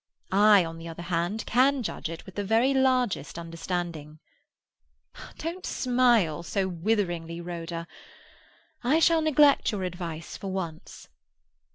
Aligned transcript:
I, 0.31 0.65
on 0.65 0.79
the 0.79 0.87
other 0.87 1.03
hand, 1.03 1.45
can 1.45 1.83
judge 1.83 2.09
it 2.09 2.25
with 2.25 2.33
the 2.33 2.43
very 2.43 2.73
largest 2.73 3.37
understanding. 3.37 4.17
Don't 5.37 5.63
smile 5.63 6.41
so 6.41 6.67
witheringly, 6.67 7.39
Rhoda. 7.39 7.85
I 8.83 8.97
shall 8.97 9.21
neglect 9.21 9.71
your 9.71 9.83
advice 9.83 10.37
for 10.37 10.47
once." 10.51 11.07